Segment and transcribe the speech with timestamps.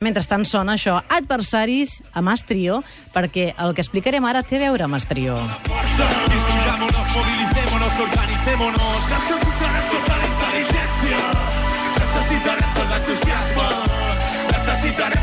[0.00, 2.78] Mentrestant sona això, adversaris a Mastrio,
[3.12, 5.34] perquè el que explicarem ara té a veure amb Mastrio.
[5.66, 6.06] fuerza.
[6.36, 9.00] Inspirámonos, movilicémonos, organicémonos.
[9.10, 10.30] Necesitarem tota la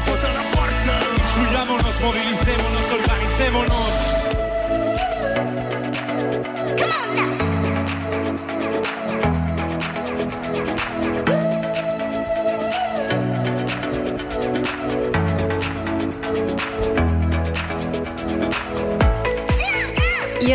[0.06, 0.94] tota la força.
[1.24, 3.96] Inspirámonos, movilicémonos, organicémonos.
[7.18, 7.37] I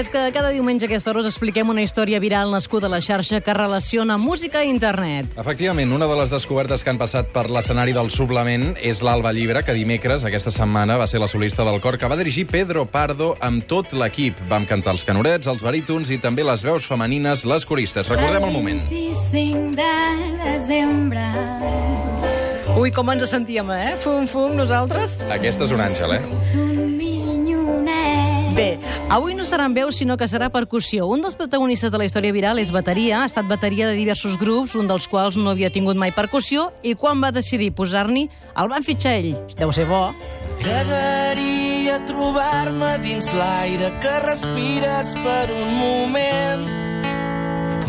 [0.02, 2.98] és que cada diumenge a aquesta hora us expliquem una història viral nascuda a la
[2.98, 5.37] xarxa que relaciona música i internet.
[5.38, 9.62] Efectivament, una de les descobertes que han passat per l'escenari del suplement és l'Alba Llibre,
[9.62, 13.37] que dimecres, aquesta setmana, va ser la solista del cor que va dirigir Pedro Pardo
[13.38, 14.42] amb tot l'equip.
[14.51, 18.11] Vam cantar els canorets, els barítons i també les veus femenines, les coristes.
[18.11, 18.83] Recordem el moment.
[18.91, 19.95] 25 de
[20.42, 21.30] desembre.
[22.75, 23.95] Ui, com ens sentíem, eh?
[24.03, 25.20] Fum, fum, nosaltres.
[25.30, 26.72] Aquesta és un àngel, eh?
[28.53, 31.06] Bé, avui no seran veus, sinó que serà percussió.
[31.08, 34.75] Un dels protagonistes de la història viral és bateria, ha estat bateria de diversos grups,
[34.77, 38.27] un dels quals no havia tingut mai percussió, i quan va decidir posar-n'hi,
[38.61, 39.33] el van fitxar ell.
[39.56, 40.11] Deu ser bo.
[40.12, 46.69] M'agradaria trobar-me dins l'aire que respires per un moment.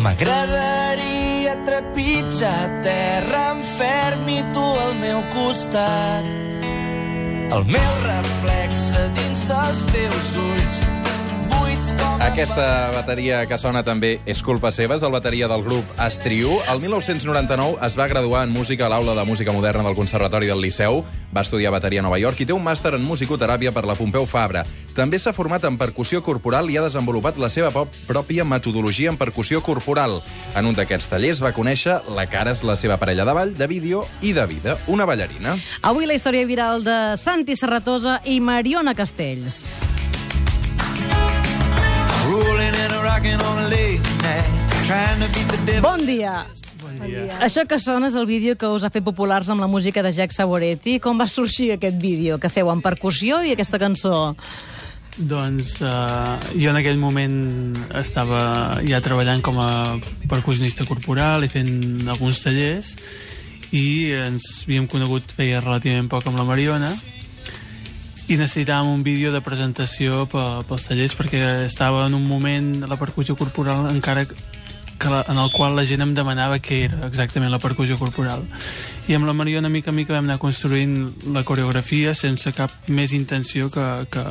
[0.00, 6.32] M'agradaria trepitjar terra en ferm i tu al meu costat.
[7.54, 10.93] El meu reflexe dins dels teus ulls, buits com...
[12.24, 16.56] Aquesta bateria que sona també és culpa seva, és el bateria del grup Estriu.
[16.72, 20.62] El 1999 es va graduar en música a l'aula de música moderna del Conservatori del
[20.64, 23.94] Liceu, va estudiar bateria a Nova York i té un màster en musicoteràpia per la
[23.94, 24.64] Pompeu Fabra.
[24.98, 29.62] També s'ha format en percussió corporal i ha desenvolupat la seva pròpia metodologia en percussió
[29.62, 30.18] corporal.
[30.56, 34.08] En un d'aquests tallers va conèixer la Cares, la seva parella de ball, de vídeo
[34.22, 35.54] i de vida, una ballarina.
[35.82, 39.93] Avui la història viral de Santi Serratosa i Mariona Castells.
[45.48, 45.82] The devil.
[45.82, 46.44] Bon dia!
[47.40, 50.12] Això que sona és el vídeo que us ha fet populars amb la música de
[50.12, 50.98] Jack Savoretti.
[51.00, 54.34] Com va sorgir aquest vídeo que feu amb percussió i aquesta cançó?
[55.16, 59.96] Doncs uh, jo en aquell moment estava ja treballant com a
[60.28, 62.94] percussionista corporal i fent alguns tallers
[63.74, 66.90] i ens havíem conegut feia relativament poc amb la Mariona
[68.28, 72.96] i necessitàvem un vídeo de presentació pe, pels tallers perquè estava en un moment la
[73.00, 77.52] percussió corporal encara que la, en el qual la gent em demanava què era exactament
[77.52, 78.44] la percussió corporal.
[79.04, 83.12] I amb la Mariona, mica a mica, vam anar construint la coreografia sense cap més
[83.12, 84.22] intenció que, que,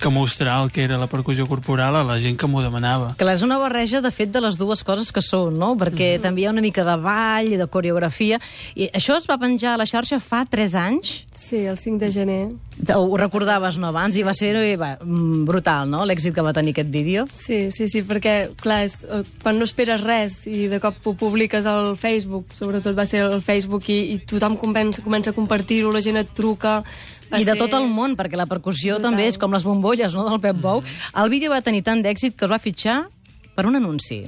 [0.00, 3.10] que mostrar el que era la percussió corporal a la gent que m'ho demanava.
[3.20, 5.74] Que és una barreja, de fet, de les dues coses que són, no?
[5.76, 8.40] Perquè també hi ha una mica de ball i de coreografia.
[8.72, 11.12] I això es va penjar a la xarxa fa 3 anys.
[11.36, 12.42] Sí, el 5 de gener.
[12.96, 14.16] Ho recordaves, no, abans?
[14.16, 17.26] I va ser eh, va, mm, brutal, no?, l'èxit que va tenir aquest vídeo.
[17.30, 21.14] Sí, sí, sí, perquè, clar, és, eh, quan no esperes res i de cop ho
[21.20, 25.90] publiques al Facebook, sobretot va ser el Facebook, i, i tothom comença, comença a compartir-ho,
[25.94, 26.78] la gent et truca...
[27.34, 29.10] I de ser- tot el món, perquè la percussió Brutal.
[29.10, 30.84] també és com les bombolles no, del Pep Bou.
[31.18, 33.00] El vídeo va tenir tant d'èxit que es va fitxar
[33.56, 34.22] per un anunci.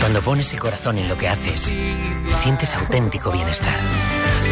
[0.00, 1.72] Cuando pones el corazón en lo que haces,
[2.30, 3.76] sientes auténtico bienestar.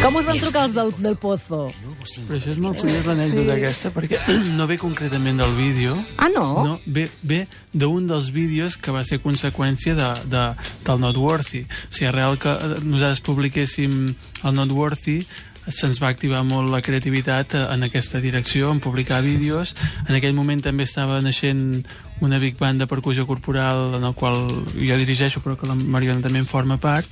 [0.01, 1.65] Com us van trucar els del, del Pozo?
[1.73, 3.55] Però això és molt curiós l'anècdota Sí.
[3.57, 4.19] aquesta, perquè
[4.59, 6.45] no ve concretament del vídeo, Ah, no?
[6.63, 7.41] no, ve, ve
[7.73, 10.45] d'un dels vídeos que va ser conseqüència de, de,
[10.85, 11.65] del Notworthy.
[11.65, 13.99] O sigui, arrel que eh, nosaltres publiquéssim
[14.45, 15.19] el Notworthy,
[15.67, 19.75] se'ns va activar molt la creativitat eh, en aquesta direcció, en publicar vídeos.
[20.07, 21.81] En aquell moment també estava naixent
[22.21, 24.37] una big band de percussió corporal en el qual
[24.73, 27.11] jo dirigeixo però que la Mariona també en forma part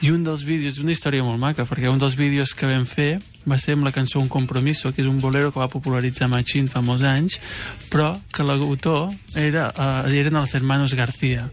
[0.00, 3.18] i un dels vídeos, una història molt maca perquè un dels vídeos que vam fer
[3.48, 6.68] va ser amb la cançó Un Compromiso, que és un bolero que va popularitzar Machín
[6.70, 7.38] fa molts anys
[7.90, 11.50] però que l'autor era, uh, eren els hermanos García.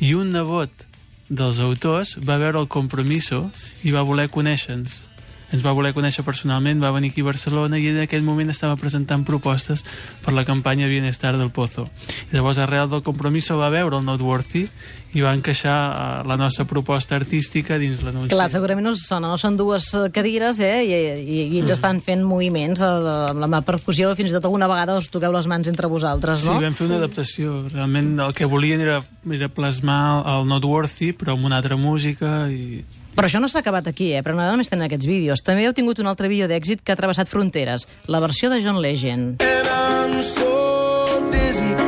[0.00, 0.86] I un nebot
[1.28, 3.46] dels autors va veure el Compromiso
[3.84, 5.07] i va voler conèixer-nos
[5.52, 8.76] ens va voler conèixer personalment, va venir aquí a Barcelona i en aquell moment estava
[8.76, 9.84] presentant propostes
[10.24, 11.86] per la campanya Bienestar del Pozo.
[12.28, 14.66] I llavors, arrel del compromís, va veure el Notworthy
[15.16, 18.28] i va encaixar eh, la nostra proposta artística dins l'anunci.
[18.34, 20.82] Clar, segurament no sona, no són dues eh, cadires, eh?
[20.84, 22.92] I, i, i ells estan fent moviments eh,
[23.32, 26.50] amb la percussió, fins i tot alguna vegada us toqueu les mans entre vosaltres, Sí,
[26.52, 26.60] no?
[26.60, 27.62] vam fer una adaptació.
[27.72, 29.00] Realment el que volien era,
[29.32, 30.00] era plasmar
[30.36, 32.84] el Notworthy, però amb una altra música i...
[33.16, 34.22] Però això no s'ha acabat aquí, eh?
[34.22, 35.42] Però no només tenen aquests vídeos.
[35.44, 38.82] També heu tingut un altre vídeo d'èxit que ha travessat fronteres, la versió de John
[38.82, 39.42] Legend.
[40.22, 41.78] So busy.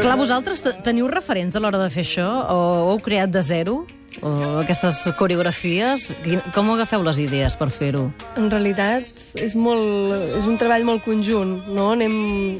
[0.00, 2.26] Clar, vosaltres teniu referents a l'hora de fer això?
[2.50, 3.74] O ho heu creat de zero?
[4.22, 6.10] O aquestes coreografies?
[6.54, 8.08] Com agafeu les idees per fer-ho?
[8.36, 9.06] En realitat
[9.38, 11.92] és, molt, és un treball molt conjunt, no?
[11.94, 12.14] Anem,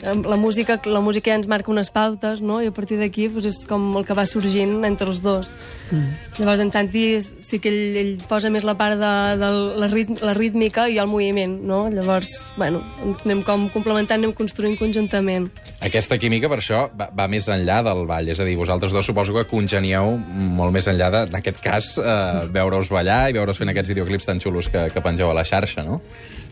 [0.06, 2.60] amb la, música, la música ja ens marca unes pautes, no?
[2.62, 5.50] I a partir d'aquí doncs, és com el que va sorgint entre els dos.
[5.90, 6.14] Mm.
[6.38, 7.04] Llavors en Santi
[7.42, 9.50] sí que ell, ell posa més la part de, de
[9.82, 11.82] la, rit, la rítmica i el moviment, no?
[11.92, 15.50] Llavors, bueno, ens anem com complementant, anem construint conjuntament.
[15.82, 18.30] Aquesta química, per això, va, va més enllà del ball.
[18.30, 20.14] És a dir, vosaltres dos suposo que congenieu
[20.60, 24.28] molt més enllà de, en aquest cas, eh, veure-us ballar i veure-us fent aquests videoclips
[24.28, 26.00] tan xulos que, que pengeu a la xarxa, no?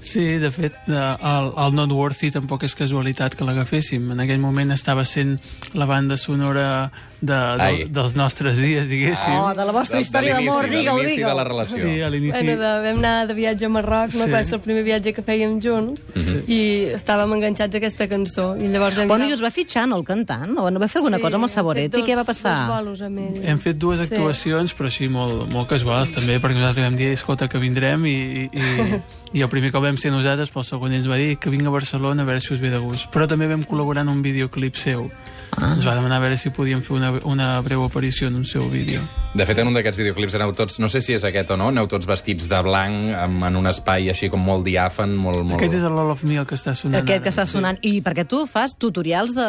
[0.00, 4.10] Sí, de fet, eh, el, el Not Worthy tampoc és casualitat que l'agaféssim.
[4.14, 5.36] En aquell moment estava sent
[5.74, 6.90] la banda sonora
[7.20, 7.78] de, Ai.
[7.82, 9.34] de, dels nostres dies, diguéssim.
[9.42, 11.28] Oh, de la vostra història l'inici, d'amor, de digue-ho, l'inici digue-ho.
[11.28, 11.80] de la relació.
[11.82, 12.36] Sí, a l'inici...
[12.38, 14.22] Bueno, de, vam anar de viatge a Marroc, no?
[14.22, 14.24] Sí.
[14.30, 16.04] que va ser el primer viatge que fèiem junts,
[16.46, 16.60] i
[16.94, 18.52] estàvem enganxats a aquesta cançó.
[18.56, 20.54] I llavors vam Bueno, i us va fitxar, no, el cantant?
[20.62, 22.02] O no va fer alguna Sí, cosa amb el hem fet Saboretti?
[22.06, 22.54] Què va dos- passar?
[22.62, 23.42] Dos bolos amb ell.
[23.50, 24.08] Hem fet dues Sí.
[24.14, 28.48] actuacions, però així molt, molt casuals, també, perquè nosaltres vam dir, escolta, que vindrem, i,
[28.52, 29.00] i,
[29.32, 31.66] i el primer que vam ser nosaltres, però el segon ens va dir que vinc
[31.68, 33.10] a Barcelona a veure si us ve de gust.
[33.12, 35.10] Però també vam col·laborar en un videoclip seu.
[35.56, 35.72] Ah.
[35.74, 38.66] Ens va demanar a veure si podíem fer una, una breu aparició en un seu
[38.70, 39.00] vídeo.
[39.34, 41.70] De fet, en un d'aquests videoclips aneu tots, no sé si és aquest o no,
[41.72, 45.40] aneu tots vestits de blanc, en, en un espai així com molt diàfan, molt...
[45.44, 45.56] molt...
[45.60, 47.34] Aquest és el All of Me, el que està sonant Aquest que ara.
[47.36, 47.80] està sonant.
[47.82, 49.48] I perquè tu fas tutorials de...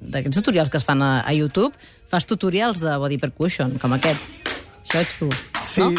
[0.00, 1.74] d'aquests tutorials que es fan a, a YouTube,
[2.10, 4.22] fas tutorials de body percussion, com aquest.
[4.86, 5.28] Això ets tu,
[5.70, 5.92] Sí, no?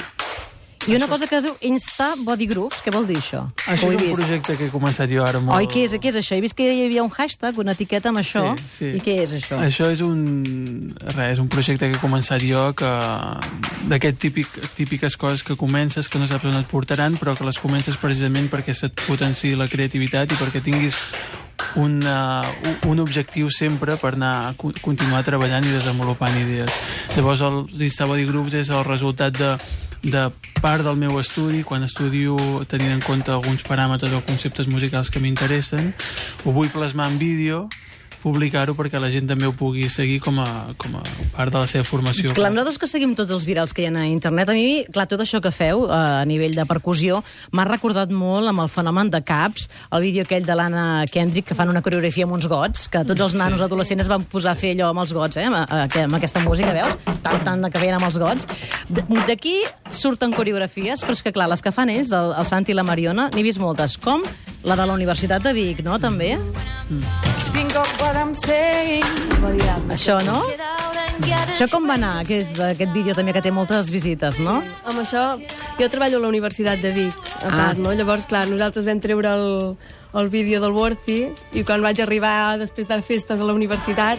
[0.87, 3.43] I una cosa que es diu Insta Body Grooves, què vol dir això?
[3.69, 4.17] això és un vist.
[4.17, 5.53] projecte que he començat jo ara molt...
[5.59, 6.33] Oi, què és, què és això?
[6.33, 8.41] He vist que hi havia un hashtag, una etiqueta amb això.
[8.57, 8.89] Sí, sí.
[8.97, 9.59] I què és això?
[9.61, 10.23] Això és un...
[11.13, 12.89] Res, és un projecte que he començat jo que...
[13.91, 17.61] d'aquest típic, típiques coses que comences que no saps on et portaran però que les
[17.61, 20.97] comences precisament perquè se't potenciï la creativitat i perquè tinguis
[21.75, 22.41] una,
[22.89, 26.73] un objectiu sempre per anar continuar treballant i desenvolupant idees.
[27.15, 29.53] Llavors el Insta Body Groups és el resultat de,
[30.01, 30.31] de
[30.61, 32.35] part del meu estudi, quan estudio
[32.69, 35.93] tenint en compte alguns paràmetres o conceptes musicals que m'interessen,
[36.45, 37.67] ho vull plasmar en vídeo
[38.21, 40.47] publicar-ho perquè la gent també ho pugui seguir com a,
[40.79, 41.03] com a
[41.33, 42.35] part de la seva formació.
[42.37, 45.07] Clar, nosaltres que seguim tots els virals que hi ha a internet, a mi, clar,
[45.11, 47.21] tot això que feu eh, a nivell de percussió
[47.51, 51.57] m'ha recordat molt amb el fenomen de Caps, el vídeo aquell de l'Anna Kendrick que
[51.57, 54.59] fan una coreografia amb uns gots, que tots els nanos adolescents es van posar a
[54.59, 56.97] fer allò amb els gots, eh, amb, eh, amb aquesta música, veus?
[57.25, 58.47] Tant, tant que feien amb els gots.
[59.27, 59.57] D'aquí
[59.91, 62.87] surten coreografies, però és que, clar, les que fan ells, el, el Santi i la
[62.87, 64.25] Mariona, n'he vist moltes, com
[64.63, 66.35] la de la Universitat de Vic, no?, també?
[69.93, 70.39] Això, no?
[71.53, 74.61] Això com va anar, que és aquest vídeo també que té moltes visites, no?
[74.89, 75.25] Amb això,
[75.77, 77.13] jo treballo a la Universitat de Vic,
[77.43, 77.51] a Ah.
[77.51, 77.93] part, no?
[77.93, 79.77] Llavors, clar, nosaltres vam treure el,
[80.13, 81.19] el vídeo del Worthy
[81.53, 84.17] i quan vaig arribar després de les festes a la universitat...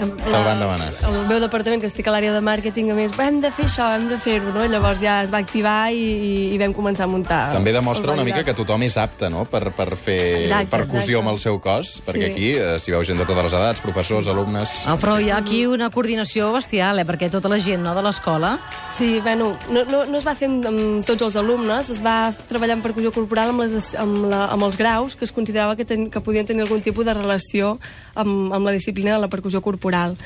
[0.00, 0.88] Te'l van demanar.
[1.06, 3.88] El meu departament, que estic a l'àrea de màrqueting, a més, hem de fer això,
[3.96, 4.64] hem de fer-ho, no?
[4.70, 7.40] Llavors ja es va activar i, i, i vam començar a muntar...
[7.52, 9.44] També demostra una mica que tothom és apte no?
[9.50, 11.22] per, per fer Exacte, percussió exacte.
[11.22, 12.30] amb el seu cos, perquè Sí.
[12.32, 14.80] aquí eh, s'hi veu gent de totes les edats, professors, alumnes...
[14.86, 17.06] Ah, però hi ha aquí una coordinació bestial, eh?
[17.08, 18.56] Perquè tota la gent no, de l'escola...
[19.00, 22.34] Sí, bueno, no, no, no es va fer amb, amb tots els alumnes, es va
[22.50, 25.86] treballar en percussió corporal amb, les, amb, la, amb els graus que es considerava que,
[25.88, 27.70] ten, que podien tenir algun tipus de relació
[28.12, 30.18] amb, amb la disciplina de la percussió corporal.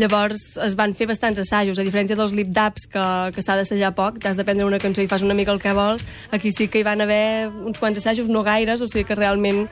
[0.00, 4.16] Llavors es van fer bastants assajos, a diferència dels lip-daps que, que s'ha d'assajar poc,
[4.24, 6.80] t'has de prendre una cançó i fas una mica el que vols, aquí sí que
[6.80, 9.66] hi van haver uns quants assajos, no gaires, o sigui que realment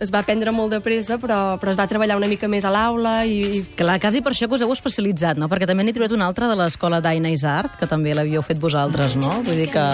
[0.00, 2.72] es va prendre molt de pressa, però, però es va treballar una mica més a
[2.74, 5.48] l'aula i, i Clar, quasi per això que us heu especialitzat, no?
[5.52, 9.18] Perquè també n'he trobat una altra de l'escola d'Ainais Art, que també l'havíeu fet vosaltres,
[9.20, 9.40] no?
[9.46, 9.88] Vull dir que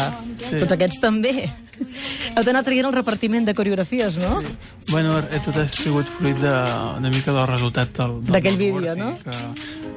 [0.45, 0.59] sí.
[0.59, 1.35] tots aquests també.
[2.37, 4.43] Heu d'anar traient el repartiment de coreografies, no?
[4.91, 6.53] Bueno, eh, tot ha sigut fruit de,
[6.99, 9.15] una mica del resultat del, D'aquell vídeo, no?
[9.25, 9.37] Que,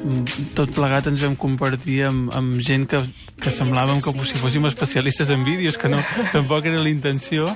[0.06, 3.02] mm, tot plegat ens vam compartir amb, amb gent que,
[3.42, 7.48] que semblàvem que si fóssim especialistes en vídeos, que no, tampoc era la intenció,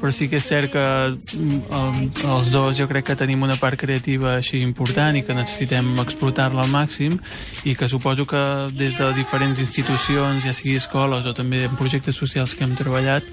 [0.00, 3.78] però sí que és cert que el- els dos jo crec que tenim una part
[3.80, 7.18] creativa així important i que necessitem explotar-la al màxim
[7.64, 8.40] i que suposo que
[8.72, 13.24] des de diferents institucions, ja sigui escoles o també en projectes socials que hem treballat,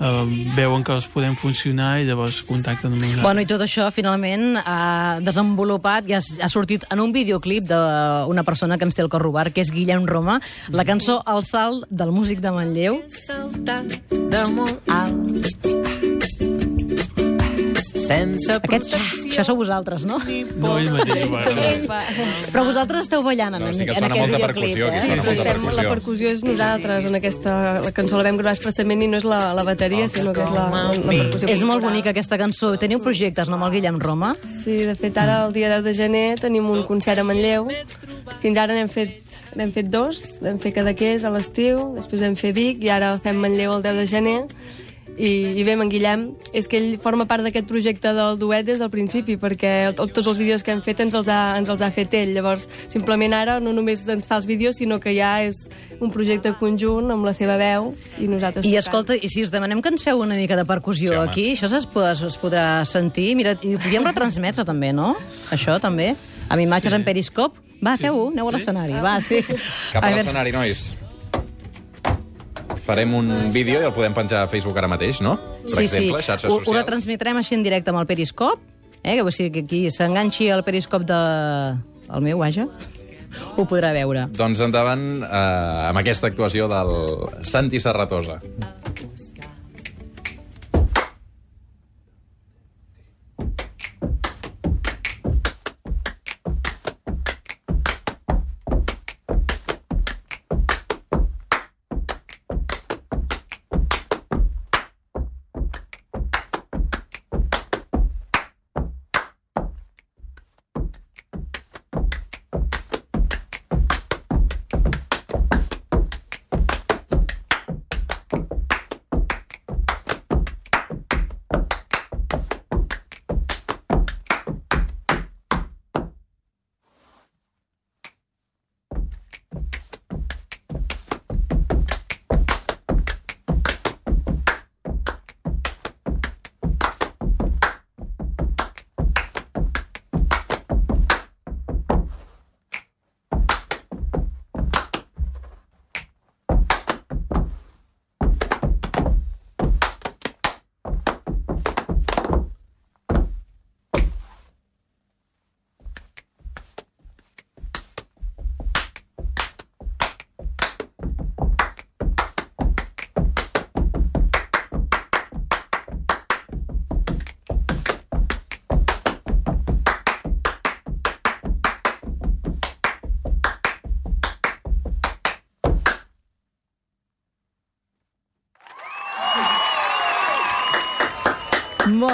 [0.00, 3.22] eh, veuen que els podem funcionar i llavors contacten amb nosaltres.
[3.22, 8.44] Bueno, i tot això finalment ha desenvolupat i ha, ha sortit en un videoclip d'una
[8.44, 11.86] persona que ens té el cor robar, que és Guillem Roma, la cançó El salt
[11.90, 13.02] del músic de Manlleu.
[13.26, 15.95] saltant de molt alt.
[18.06, 18.92] Sense Aquests,
[19.26, 20.18] això sou vosaltres, no?
[20.56, 22.00] No, ell mateix ho va gravar.
[22.52, 24.96] Però vosaltres esteu ballant en, No, sí que en sona aquest molta videoclip, percussió, aquí
[24.96, 25.00] eh?
[25.00, 25.82] Sí, sona molta estem, percussió.
[25.82, 27.56] la percussió és nosaltres en aquesta...
[27.86, 30.54] La cançó la vam gravar expressament i no és la, la bateria, sinó que és
[30.54, 31.50] la, la, la percussió.
[31.52, 32.72] És molt bonica aquesta cançó.
[32.80, 34.32] Teniu projectes, no, amb el Guillem Roma?
[34.62, 37.68] Sí, de fet, ara el dia 10 de gener tenim un concert a Manlleu.
[38.42, 39.20] Fins ara n'hem fet,
[39.58, 40.24] n'hem fet dos.
[40.44, 44.02] Vam fer Cadaqués a l'estiu, després vam fer Vic i ara fem Manlleu el 10
[44.02, 44.40] de gener.
[45.16, 48.76] I, i bé, en Guillem, és que ell forma part d'aquest projecte del duet des
[48.82, 51.80] del principi, perquè tot, tots els vídeos que hem fet ens els, ha, ens els
[51.80, 52.34] ha fet ell.
[52.36, 55.70] Llavors, simplement ara no només ens fa els vídeos, sinó que ja és
[56.04, 58.82] un projecte conjunt amb la seva veu i nosaltres I tocant.
[58.84, 61.30] escolta, i si us demanem que ens feu una mica de percussió Sí, home.
[61.30, 63.30] aquí, això es, podrà, es podrà sentir?
[63.40, 65.14] Mira, i ho podríem retransmetre també, no?
[65.50, 66.12] Això també?
[66.50, 66.96] Amb imatges Sí.
[67.00, 67.56] en periscop?
[67.80, 69.40] Va, feu-ho, aneu a l'escenari, va, sí.
[69.92, 70.90] Cap a l'escenari, nois.
[72.86, 75.36] Farem un vídeo i el podem penjar a Facebook ara mateix, no?
[75.66, 76.26] Per Sí, exemple, sí.
[76.30, 76.76] xarxes Ho, ho socials.
[76.84, 78.60] retransmetrem així en directe amb el periscop,
[79.02, 79.16] eh?
[79.18, 81.18] que o sigui que aquí s'enganxi el periscop de...
[82.14, 82.68] el meu, vaja,
[83.56, 84.28] ho podrà veure.
[84.38, 86.94] Doncs endavant eh, amb aquesta actuació del
[87.44, 88.38] Santi Serratosa.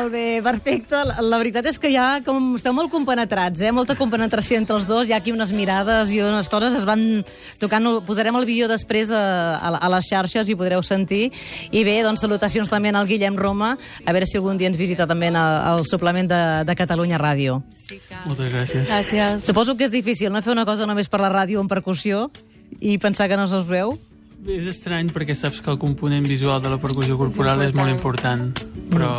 [0.02, 0.98] Molt bé, perfecte.
[1.06, 3.70] La, la veritat és que ja com esteu molt compenetrats, eh?
[3.70, 7.22] molta compenetració entre els dos, hi ha aquí unes mirades i unes coses es van
[7.62, 7.86] tocant.
[8.02, 9.22] Posarem el vídeo després a,
[9.62, 11.30] a, a les xarxes i podreu sentir.
[11.70, 15.06] I bé, doncs salutacions també al Guillem Roma, a veure si algun dia ens visita
[15.06, 17.60] també el suplement de, de Catalunya Ràdio.
[18.26, 18.88] Moltes gràcies.
[18.90, 19.46] Gràcies.
[19.46, 22.26] Suposo que és difícil no fer una cosa només per la ràdio en percussió
[22.80, 23.94] i pensar que no se'ls veu.
[24.42, 28.48] És estrany perquè saps que el component visual de la percussió corporal és, molt important.
[28.92, 29.10] Però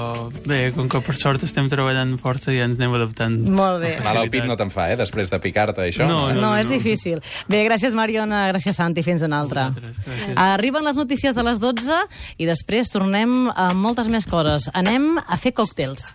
[0.45, 3.37] bé, com que per sort estem treballant força i ens anem adaptant.
[3.49, 3.93] Molt bé.
[4.03, 4.97] Mal al pit no te'n fa, eh?
[4.99, 6.05] Després de picar-te, això.
[6.09, 6.73] No, No, no, és no.
[6.75, 7.21] difícil.
[7.47, 9.01] Bé, gràcies, Mariona, gràcies, Santi.
[9.01, 9.69] Fins una altra.
[9.69, 10.33] Vosaltres.
[10.35, 12.01] Arriben les notícies de les 12
[12.37, 14.69] i després tornem amb moltes més coses.
[14.73, 16.11] Anem a fer còctels.